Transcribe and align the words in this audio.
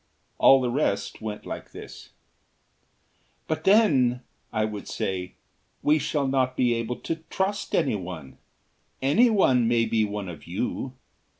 All 0.39 0.61
the 0.61 0.71
rest 0.71 1.21
went 1.21 1.45
like 1.45 1.73
this: 1.73 2.09
"But 3.45 3.65
then," 3.65 4.23
I 4.51 4.65
would 4.65 4.87
say... 4.87 5.35
"we 5.83 5.99
shall 5.99 6.25
not 6.27 6.57
be 6.57 6.73
able 6.73 6.95
to 7.01 7.17
trust 7.29 7.75
anyone. 7.75 8.39
Anyone 9.03 9.67
may 9.67 9.85
be 9.85 10.03
one 10.03 10.27
of 10.27 10.47
you...." 10.47 10.93